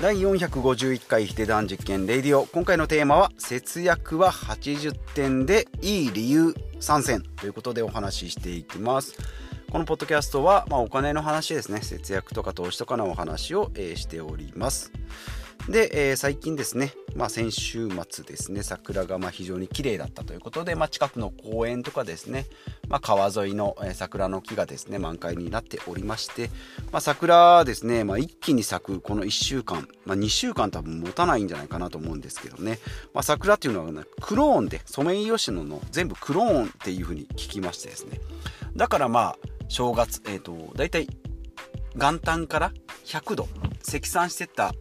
[0.00, 2.46] 第451回ヒデダン実験レディオ。
[2.46, 9.16] 今回のテーマは節約は80点でいい理由参戦ということでお話ししていきます。
[9.72, 11.82] このポッドキャストは、まあ、お金の話ですね。
[11.82, 14.92] 節約とか投資とかのお話を、えー、しております。
[15.68, 22.46] で、えー、最近ですね、まあ、先週末ですね桜がま非常に綺麗だったということで、まあ、近くの公園とかですね、
[22.88, 26.48] まあ、川沿いの、桜の木がですね満開になっておりまして、
[26.90, 32.78] まあ、桜ですね、ま、一気に咲くこの1週間、ま、2週間多分持たないんじゃないかなと思うんですけどね、
[33.12, 38.20] ま、桜っていうのは、ね、クローンでソメイヨシノの全部クローンっていうふうに聞きましてですね。
[38.74, 41.08] だからまあ正月えっ、ー、と大体
[41.94, 42.72] 元旦から
[43.04, 43.48] 100度
[43.82, 44.72] 積算してった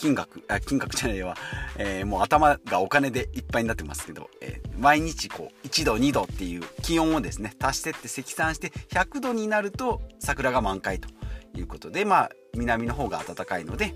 [0.00, 1.36] 金額、あ、金額じゃないわ、
[1.76, 11.08] えー、もう頭がお金でいっぱいになってますけど、えー、毎日こう、1度、2度っていう気温をですね、足してって積算して100度になると桜が満開と
[11.54, 13.94] いうことで、まあ、南の方が暖かいので、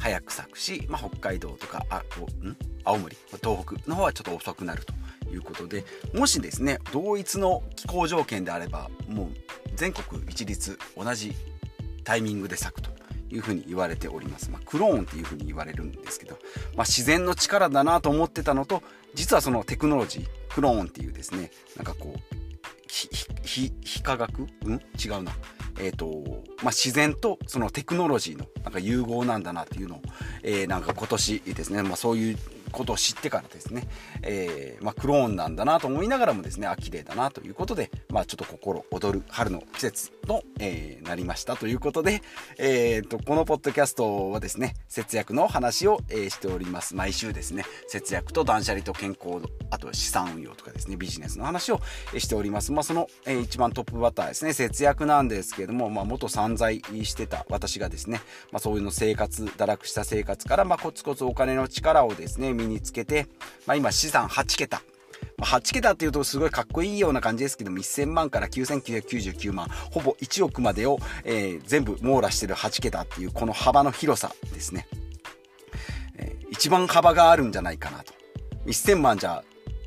[0.00, 2.02] 早く咲くし、まあ、北海道とか、あ、ん？
[2.84, 4.94] 青森、東北の方はちょっと遅くなると
[5.30, 5.84] いうことで、
[6.14, 9.28] もしですね、同一の気候条件であれば、もう
[9.74, 11.34] 全国一律同じ
[12.02, 12.97] タイミングで咲くと。
[13.30, 14.50] いうふうに言われております。
[14.50, 16.38] まあ、クローンっていうふうに言われるんですけど、
[16.76, 18.82] まあ、自然の力だなと思ってたのと、
[19.14, 22.20] 実はそのテクノロジー、クローンっていうですね、なんかこう、
[22.88, 24.46] 非科学？
[24.64, 24.74] うん？
[24.74, 25.32] 違うな。
[25.80, 30.02] えーとまあ、自然とそのテクノロジーのなんか融合なんだなっていうのを、
[30.42, 32.38] えー、なんか今年ですね、まあ、そういう
[32.70, 33.88] ことを知ってからですね、
[34.22, 42.22] えー、まあ、クローンなんだなと思いながらもですね、あ、綺麗だなということで、まあ、ちょっと心躍る春の季節と、えー、なりましたということで、
[42.58, 46.94] えーと、このポッドキャストはですね、節約の話を、えー、しております。
[46.94, 51.80] 毎週ですね、節約と断捨離と健康、あと資産運用とかですね、ビジネスの話を
[52.16, 52.72] しております。
[52.72, 58.20] まあ、その、えー、一番トップバッターですね、節約なんですけれども、まあ、元散財してた私がですね、
[58.52, 63.26] まあ、そういうの生活、堕落した生活から、まあ、コツコツお金の力をですね、につけて、
[63.66, 64.82] まあ、今資産8桁。
[65.38, 74.86] 8桁っていうとすごいかっこいいような感じですけども、1000万から9999万、ほぼ1億までを、えー、全部網羅してる8桁っていうこの幅の広さですね。
[76.16, 78.12] えー、一番幅があるんじゃないかなと。
[78.66, 79.42] 1000万じゃ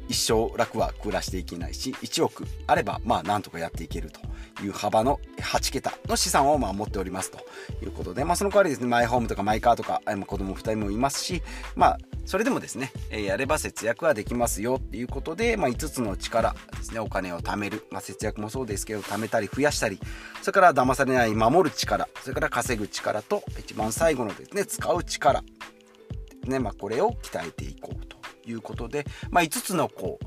[0.07, 4.19] 一生楽は暮らしていけないし、1億あれば、まあなんとかやっていけると
[4.63, 7.39] いう幅の8桁の資産をまあ持っておりますと
[7.83, 11.41] いうことで、まあその代わりですね、マイホームとかマイカーとか、子供2人もいますし、
[11.75, 17.85] まあそれでもですね、やれば節約はできますよっていうことで、まあ、5つの力ですね、お金を貯める。
[17.91, 19.99] まあ、節約もそうですけど、貯めたり増やしたり、
[20.41, 25.43] それから騙されない守る力、それから稼ぐ力と、一番最後のですね、使う力。
[26.45, 30.25] ね、まあ、これを鍛えていこうということで、まあ、5つのこう、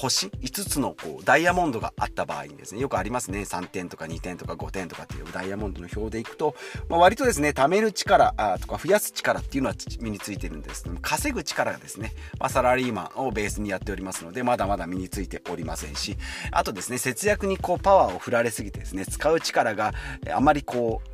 [0.00, 3.40] 星5つのこうダイヤモンドがあった場合にですねよくありますね。
[3.40, 6.54] 3点とか2点とか5点とかっていうダイヤモンドの表でいくと、
[6.88, 10.82] まあ、割とですね貯める力あとか増やす力っていうのは身についてるんです。
[10.82, 16.16] けども稼ぐ力がですね、まあ、サラリーマンをベースにやっておりますのでまだまだ身についておりませんし
[16.50, 19.92] あとですね節約にこうパワーを振られすぎてですね使う力が
[20.32, 21.10] あまりこう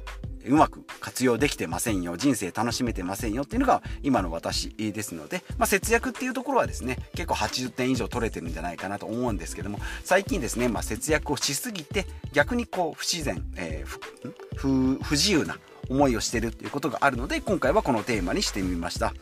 [0.48, 15.58] うまく活用できてませんよ人生楽しめてませんよっていうのが今の私ですので、まあ、節約っていうところはですね結構80点以上取れてるんじゃないかなと思うんですけども最近ですね、まあ、節約をしすぎて逆にこう不自然、えー、不不自由な
[15.88, 19.14] 思いをしてるっていうことがあるので今回はこのテーマにしてみました。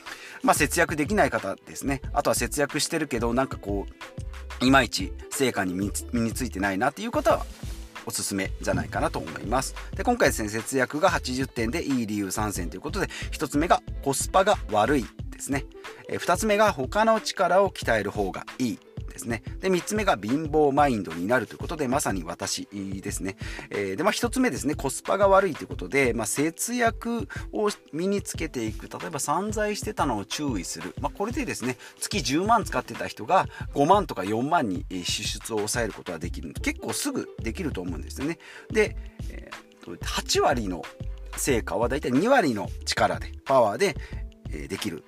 [0.43, 3.87] まあ節約できない方ですねあとは節約してるけどなんかこ
[4.61, 5.91] ういまいち成果に身
[6.21, 7.47] についてないなっていう方は
[8.07, 9.75] おすすめじゃないかなと思います。
[9.97, 15.65] で、今回ですね、節約が80点でいい理由3選ということで、1つ目がコスパが悪いですね。
[16.09, 18.79] 2つ目が他の力を鍛える方がいい。
[19.15, 19.43] ですね。
[19.61, 22.69] で、3つ目が貧乏マインドになるということで、まさに私
[23.01, 23.37] ですね。
[23.71, 28.89] えー、で、まあ1つ目ですね、コスパが悪いということで、まあ節約を身につけていく。
[28.89, 30.95] 例えば散財してたのを注意する。
[31.01, 38.39] まあこれでですね、月10万使ってた人が5万とか4万に支出を抑えることができる結構すぐできると思うんですよね。
[38.71, 38.97] で、
[39.31, 40.83] えー、8割の
[41.37, 43.97] 成果はだいたい2割の力で、パワーで、
[44.69, 45.05] できる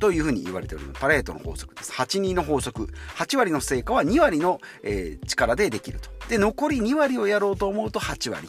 [0.00, 1.00] というふうに言われております。
[1.00, 1.92] パレートの法則です。
[1.92, 2.88] 8-2の法則。
[3.16, 6.10] 8割の成果は2割の、えー、力でできると。
[6.28, 8.48] で、残り2割をやろうと思うと8割。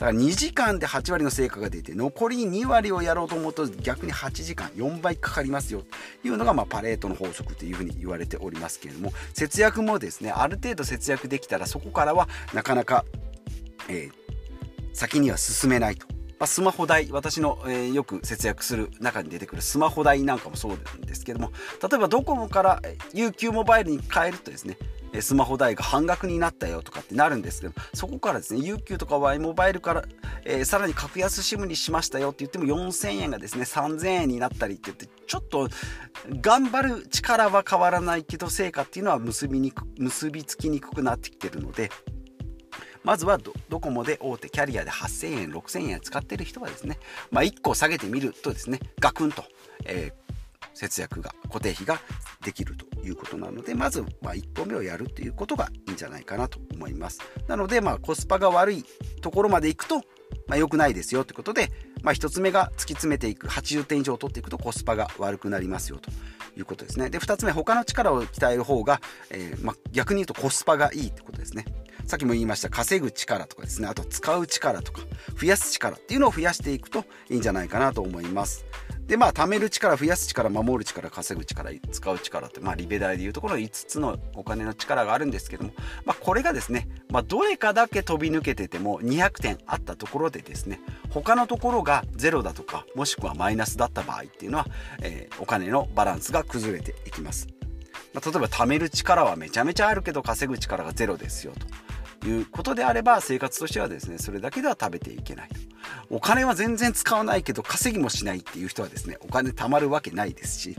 [0.00, 5.82] だから2時間で8割の成果が出て、残り2割をやろうと思うと逆に8時間、4倍かかりますよ
[6.22, 13.04] というのが、ま、パレートの法則というふうに言われておりますけれども、節約もですね、ある程度節約できたらそこからはなかなか、
[13.88, 14.12] えー、
[14.94, 16.19] 先には進めないと。
[16.40, 21.52] まあ、スマホ代、私の、えー、よく節約する中に出てくるスマホ代なんかもそうなんですけども、
[21.82, 22.80] 例えばドコモから
[23.12, 24.78] UQ モバイルに変えるとですね、
[25.20, 30.04] スマホ代が半額になったよとかってなるんですけどそこからですね UQ とか Y モバイルから、
[30.44, 35.68] えー、さらに格安 SIM にしましたよって言っても4000円がですね3000円になったりって言ってちょっと
[36.40, 41.90] 頑張る力は変わらないけど成果っていうのは結びにく結びつきにくくなってきてるので
[43.04, 43.38] まずは
[43.68, 46.98] ドコモで大手キャリアで8000円6000円使ってる人はですね、
[47.30, 49.44] まあ、1個下げてみるとですねガクンと、
[49.84, 50.30] えー
[50.72, 52.00] 節約が固定費が
[52.42, 57.20] できるということなのでまずま1歩目をやるということがいいんじゃないかなと思います。
[57.48, 58.84] なのでまあコスパが悪い
[59.20, 60.02] ところまでいくと
[60.46, 61.70] まあ、良くないですよということで、
[62.02, 66.10] まあ、1つ目が突き詰めていく80点以上取っていくとコスパが悪くなりますよと
[66.56, 67.08] いうことですね。
[67.08, 69.00] で2つ目他の力を鍛える方が、
[69.30, 71.64] えー、まあ、逆に言うとコスパがいいってことですね。
[72.10, 73.86] さっきも言いました稼ぐ力とかですね。
[73.86, 75.02] あと使う力とか
[75.40, 78.66] 増やす力っていうのを増やしていくといいんじゃないかなと思います。
[79.06, 85.70] でまあ貯める力増やす力守る力稼ぐ力使う力ってまあリベ大でいうところ5つのお金の力があるんですけども、
[86.04, 90.80] まあ、これがですね、まあ、どれかだけ飛び抜けてても200点あったところでですね
[91.10, 94.66] 他のところが0だとかもしくはマイナスだった場合っていうのは、
[95.02, 97.46] えー、お金のバランスが崩れていきます、
[98.14, 101.89] ま、例えば貯める力はめちゃめちゃあるけど稼ぐ力が0ですよと。
[102.28, 105.48] いうことであれば生活としてはですねそれだけでは食べていけない
[106.10, 110.76] お金は全然使わないけど稼ぎもしないっていう人はですねお金貯まるわけないですし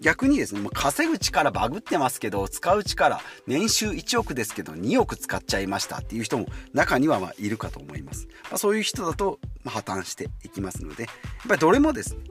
[0.00, 8.28] 逆にですね、稼ぐ力バグってますけど、使う力、年収1億ですけど2億使っちゃいましたっていう人も中にはまいるかと思います。
[8.44, 12.24] まあ、そういう人だと破綻していきますので、やっぱりどれもですね、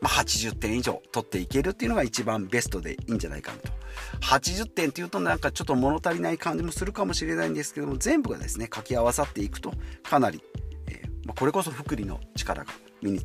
[0.00, 3.77] まあ、80点以上取っていけるっていうのが一番ベストでいいんじゃないかなと。
[4.20, 10.42] 80点っていうとなんかちょっと物足りない感じもするかもしれないんですけども全部がですね掛け合わさっていくとかなり、
[10.88, 13.20] え、まあ、これこそ福利の力が身に、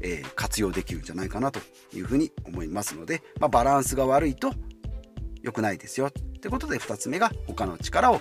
[0.00, 1.60] えー、活用できるんじゃないかなと
[1.94, 4.52] いうふうに思いますので、まあ、バランスが悪いと
[5.42, 6.06] 良くないですよ。
[6.06, 8.20] ってことで2つ目が他の力を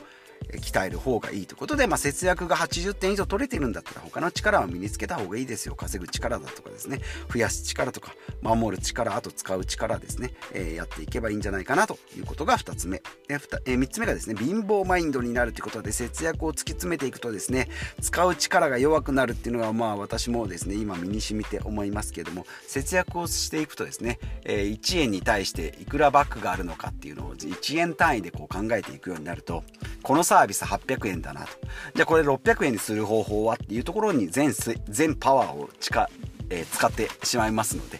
[0.59, 5.75] 鍛える方がいいということで、まあ、節約が80点以上取れてるんだったら他の力を身につけた方がいいですよ。
[5.75, 7.01] 稼ぐ力だとかですね。
[7.31, 12.97] 増やす力とか守る力あと使う力ですね、えー、やっていけばいいんじゃないかなということが2つ目。
[12.97, 17.69] で、えー、3つ目がですね貧乏マインドになるということで節約を突き詰めていくとですね
[18.01, 29.63] 使う力が弱くなるっていうのがまあ私もですね今身に染みて思いますけれども節約をしていくとですね、えー、1円に対していくらバックがあるのかっていうのを1円単位でこう考えていくようになると
[30.03, 31.47] このサービス800円だなと。
[31.93, 34.53] じゃあこれ600円にする方法はっていうところに全
[34.87, 36.09] 全パワーをか、
[36.49, 37.99] えー、使ってしまいますので、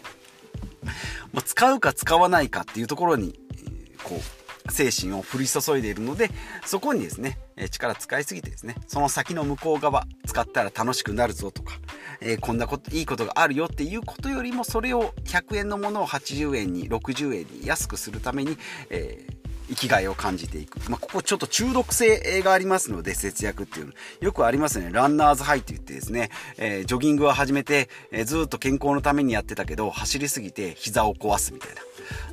[1.34, 4.18] まあ、使うか使わないかっていうところに、えー、こ
[4.66, 6.30] う、精神を降り注いでいるので、
[6.64, 11.74] そこにですね、え力使いすぎてですね、その先の向こう側使ったら楽しくなるぞとか、
[12.22, 18.56] えー、こんなこと、いいことがあるよっていうことよりも、それを100円のものを80円に、60円に安くするために、
[18.88, 19.41] えー
[19.72, 20.78] 生きがいを感じていく。
[20.90, 23.92] まあ、ここちょっと中毒性がありますので、節約っていうの。
[24.20, 24.90] よくありますね。
[24.92, 31.70] ランナーズハイって言ってですね、えー、ジョギングを始めて、えー、ずっと健康のためにやってたけど、走りすぎて膝を壊すみたい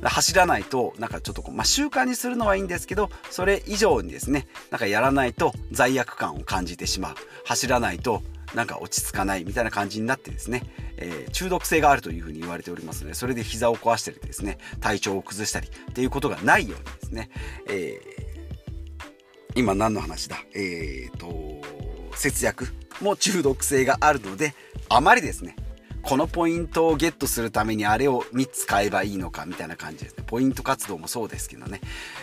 [0.02, 0.10] な。
[0.10, 7.14] 走らないと、なんかちょっとこう、まあ、習慣にするのはいいんですけど、それ以上にですね、なんかやらないと罪悪感を感じてしまう。
[7.44, 8.22] 走らないと、
[8.54, 10.64] なんか落ち着かないみたいな感じになってですね、
[10.96, 17.30] えー、中毒性があるというふうに言われておりますので、それで膝を壊したりですね、体調を崩したりっていうことがないようにですね、
[17.68, 20.36] えー、今何の話だ？
[20.54, 21.62] えーと、
[22.16, 22.68] 節約
[23.00, 24.54] も中毒性があるので、
[24.88, 25.56] あまりですね、
[26.02, 30.24] このポイントをゲットするためにあれを3つ買えばいいのかみたいな感じですね。
[30.26, 31.80] ポイント活動もそうですけどね。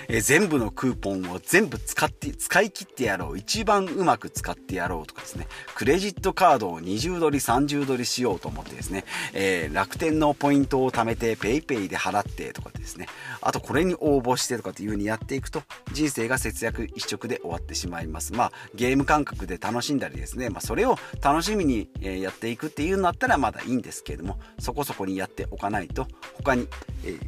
[0.07, 3.37] えー、全部のクーポンを全部使って、使い切ってやろう。
[3.37, 5.47] 一番うまく使ってやろうとかですね。
[5.75, 9.05] クレジットカードを20ドリ、30ドリしようと思ってですね。
[9.33, 13.07] えー、楽天のポイントを貯めて PayPay で払ってとかですね。
[13.41, 18.33] あとこれに応募してとかっていう風にやっていくと人生が節約一色で終わってしまいます。
[18.33, 20.49] まあゲーム感覚で楽しんだりですね。
[20.49, 26.67] まあそれを楽しみにやっていくっていうんだったらまだいいんですけれどもそこそこにやっておかないと他に、
[27.03, 27.19] えー、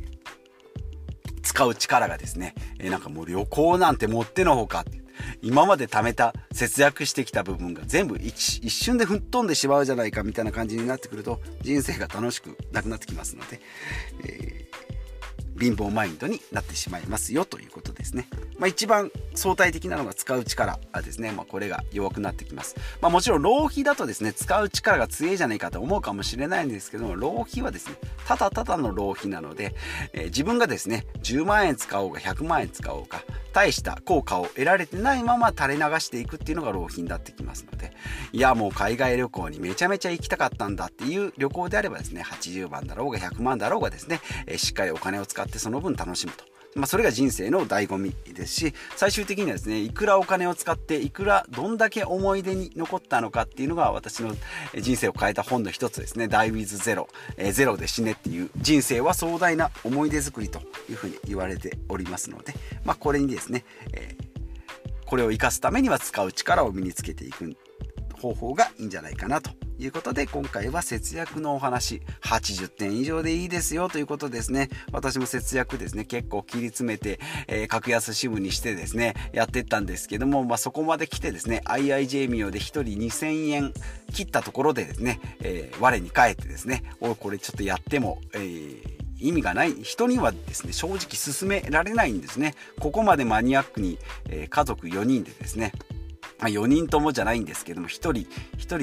[1.43, 4.86] 使う力がですね、えー、なんかもう旅行なんてもってのほか
[5.41, 13.60] 今まで貯めた節約してきた部分が全部一瞬で吹っ飛んでしまうじゃないかみたいな感じになってくると人生が楽しくなくなってきますので、
[14.25, 18.25] えー、貧乏マインドになってしまいますよということでですね。
[18.58, 22.75] まあ、一番相対的なのが使う力ですね、まあ、これが弱くなってきます。
[23.01, 29.75] まあ、もちろん浪費だとですね、使う力が強いじゃないかと思うかもしれないんですけども、浪費はですね、ただただの浪費なので、
[30.13, 37.91] えー、自分がですね、10万円使おうが100万円使おうか、大した効果を得られてないまま垂れ流していくっていうのが浪費になってきますので、
[38.32, 46.59] いや、もう海外旅行にめちゃめちゃ行きたかったんだっていう旅行であればですね、80万だろうが100万だろうがですね、えー、しっかりお金を使ってその分楽しむと。
[46.76, 54.36] まあ、それが人生の醍醐味ですし最終的にはですねいくらお金を使っていくらどんだけ思い出に残ったのかっていうのが私の
[54.78, 57.08] 人生を変えた本の一つですね「Die with Zero」
[57.38, 62.54] えー、ゼロで死ねっていう人生は壮大な思い出作りというふうに言われておりますので、
[62.86, 67.56] まあ、これにですね、えー、これを生かすためには使う力を身につけていく。
[68.20, 74.70] 方法がいいんじゃないかなということで今回は節約のお話80点以上でいいですよということですね。
[74.92, 83.74] 私も節約ですね結構切り詰めて、えー、格安支部にしてですねやってったんですけども、まあ、そこまで来てですね IIJ ミオで1人2000円
[84.14, 89.74] 切ったところでですね、えー、我に返ってですねおいこれちょっとやっても、えー意味がない。
[89.84, 92.56] 人にはですね正直勧められないんですね。
[92.80, 94.00] ここまでマニアックに、
[94.30, 95.74] えー、家族4人でですね
[96.39, 98.27] まあ、4人ともじゃないんですけども1人1
[98.58, 98.77] 人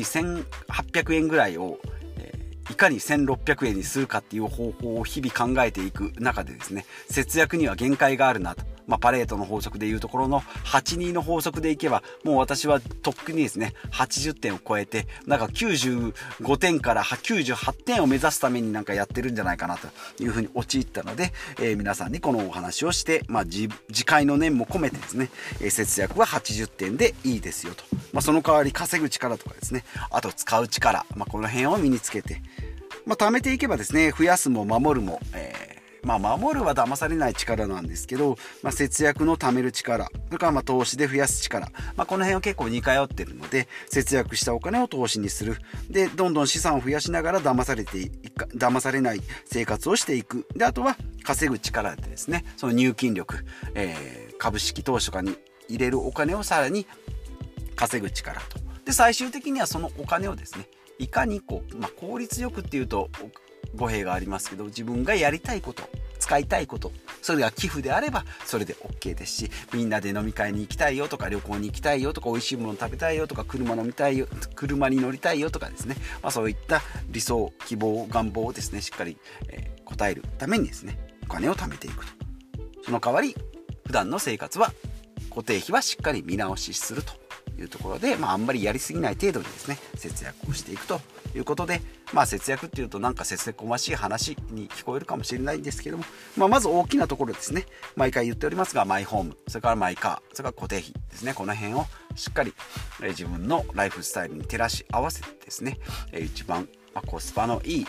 [0.92, 1.78] 1800円ぐらいを、
[2.18, 8.75] えー、いかに1600円にするかっていう方法を日々考えていく中でですね節約には限界があるなと。
[8.86, 19.88] まあ、パレートの法則でいうところの82の法則でいけばもう私はとっくにですね80点を超えてなんか95点から98点を目指すためになんかやってるんじゃないかなと
[20.22, 23.68] いうふうに陥ったので、えー、皆さんにこのお話をして、まあ、自
[24.04, 32.40] 戒の念も込めてですね、えー、節約は80点でいいですよと、まあ、その代わり稼ぐ力とかですねあと使う力、まあ、この辺を身につけて、
[33.04, 35.65] まあ、貯めていけばですね増やすも守るも、えー
[36.06, 45.56] まあ、守るは騙されない力なんですけど、まあ、節約の貯める力、それからま投資で増やす力、まあ、この辺は結構似通ってるので、節約したお金を投資にする。
[45.90, 50.46] で、どんどん資産を増やしながら騙されていか、騙されない生活をしていく。
[50.54, 53.44] で、あとは稼ぐ力でですね、その入金力、
[53.74, 55.36] えー、株式投資とかに
[55.68, 56.86] 入れるお金をさらに
[57.74, 58.58] 稼ぐ力と。
[58.84, 63.10] で、最終的にはそのお金をですね、いかにこう、まあ、効率よくっていうと
[63.74, 65.82] 語弊がありますけど自分がやりたいこと
[66.18, 66.92] 使いたいこと
[67.22, 79.18] それが寄付であればそれで OK ですしみんなで飲み会に行きたいよとか旅行に行きたいよとか美味しいもの食べたいよとか車飲みたいよ車に乗りたいよとかですね、まあ、そういった理想希望願望をですねしっかり、
[79.48, 82.12] えー、答えるためにですねお金を貯めていくと。
[82.84, 83.34] その代わり
[83.86, 84.72] 普段の生活は
[85.30, 87.25] 固定費はしっかり見直しすると。
[87.58, 91.00] いうところで、まあ、あんまりやりすぎない程度にですね節約をしていくと
[91.34, 91.80] いうことで、
[92.12, 96.04] まあ、節約っていうとなんかせせこましい話に聞こえるかもしれないんですけども、
[96.36, 97.66] まあ、まず大きなところですね。
[97.94, 101.34] 毎回言っておりますがマイホームそれからマイカーそれから固定費ですね。
[101.34, 102.54] この辺をしっかり、
[103.00, 105.78] 自分のライフスタイルに照らし合わせてですね、
[106.12, 106.68] 一番、
[107.06, 107.86] コスパのいい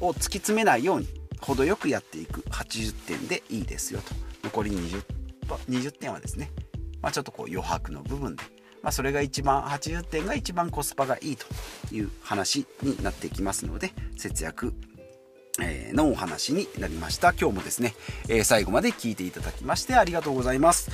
[0.00, 1.08] を突き詰めないように
[1.40, 4.14] 程よくやっていく80点でいいですよと。
[4.44, 5.02] 残り 20,
[5.68, 6.50] 20点はですね、
[7.00, 8.44] まあ、ちょっとこう余白の部分で
[8.82, 11.46] まあ、それが一番80点が一番コスパがいいと
[11.94, 14.74] いう話になってきますので節約
[15.92, 17.32] のお話になりました。
[17.32, 17.94] 今日もですね、
[18.44, 20.88] 最後まで聞いていただきましてありがとうございます、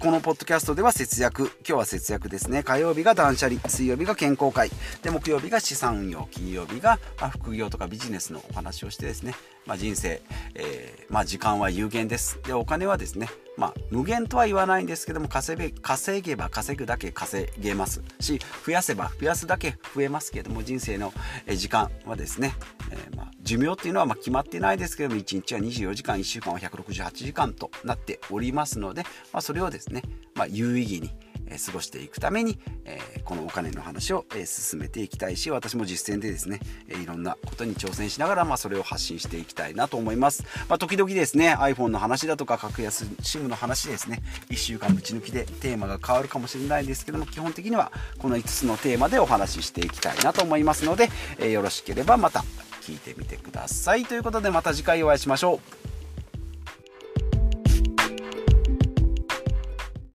[0.00, 2.64] このポッドキャストでは節約今日は節約ですね。
[2.64, 4.70] 火曜日が断捨離水曜日が健康会。
[5.02, 6.98] で木曜日が資産運用金曜日が、
[7.30, 9.34] 副業とかビジネスのお話をしてですね、
[9.66, 10.20] まあ、人生、
[10.54, 12.40] えー、まあ、時間は有限です。
[12.42, 13.28] でお金はですね
[13.58, 18.02] まあ、無限とは言わないんですけども稼げ稼げば稼ぐだけ稼げます。
[18.20, 21.12] し増やせば増やすだけ増えますけども人生の
[21.48, 22.54] 時間はですね、
[22.92, 30.02] えー、まあ、寿命っていうのはま決まってないですけども1日は24時間1週間は168時間となっておりますので、まあ、それをですね、
[30.34, 31.10] ま有意義に
[31.50, 52.44] え過ごしていくために、えこのお金の話を、え進めていきたいし私も実践でですね、えいろんなことに挑戦しながら、まあ、それを発信していきたいなと思います、まあ、時々ですね iPhone の話だとか格安 SIM の話ですね1週間ぶち抜きでテーマが変わるかもしれないですけども基本的にはこの5つのテーマでお話ししていきたいなと思いますので、えよろしければまた
[52.82, 54.04] 聞いてみてください。
[54.04, 55.60] ということでまた次回お会いしましょ
[55.94, 55.97] う。